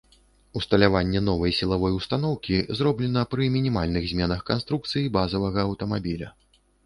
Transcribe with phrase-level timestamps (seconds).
[0.59, 6.27] Усталяванне новай сілавой устаноўкі зроблена пры мінімальных зменах канструкцыі базавага аўтамабіля.